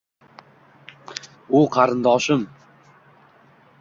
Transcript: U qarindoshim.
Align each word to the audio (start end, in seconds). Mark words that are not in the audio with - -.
U 1.59 1.61
qarindoshim. 1.75 2.49